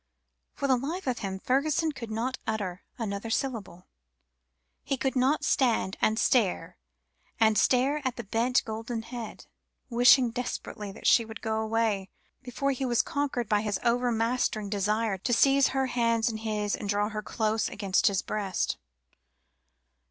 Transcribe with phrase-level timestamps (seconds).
[0.55, 3.85] For the life of him, Fergusson could not utter another syllable;
[4.83, 6.75] he could only stand and stare
[7.39, 9.45] and stare at the bent golden head,
[9.91, 12.09] wishing desperately that she would go away,
[12.41, 16.89] before he was conquered by his overmastering desire to seize her hands in his, and
[16.89, 18.77] draw her close against his breast.